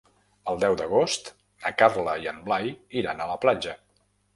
El 0.53 0.57
deu 0.63 0.77
d'agost 0.79 1.29
na 1.67 1.75
Carla 1.85 2.19
i 2.27 2.33
en 2.35 2.43
Blai 2.51 2.77
iran 3.05 3.27
a 3.29 3.33
la 3.35 3.41
platja. 3.49 3.83